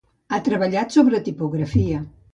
[0.31, 2.05] Ha treballat sobre tipografia.